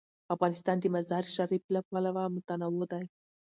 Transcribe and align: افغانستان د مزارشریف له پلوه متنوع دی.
افغانستان 0.33 0.75
د 0.79 0.85
مزارشریف 0.95 1.63
له 1.73 1.81
پلوه 1.87 2.23
متنوع 2.35 2.85
دی. 2.91 3.03